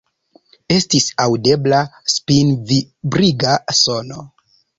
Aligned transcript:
Estis 0.75 1.09
aŭdebla 1.25 1.81
spinvibriga 2.15 3.53
sono. 3.83 4.27